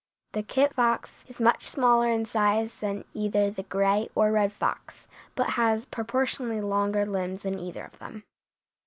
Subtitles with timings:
[0.31, 5.07] The kit fox is much smaller in size than either the gray or red fox,
[5.35, 8.23] but has proportionately longer limbs than either of them.